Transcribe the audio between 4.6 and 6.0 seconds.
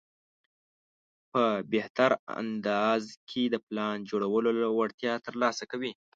وړتیا ترلاسه کوي.